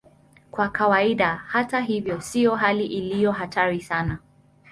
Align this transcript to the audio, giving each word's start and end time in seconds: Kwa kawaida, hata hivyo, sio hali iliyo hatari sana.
Kwa 0.51 0.69
kawaida, 0.69 1.35
hata 1.47 1.79
hivyo, 1.81 2.21
sio 2.21 2.55
hali 2.55 2.85
iliyo 2.85 3.31
hatari 3.31 3.81
sana. 3.81 4.19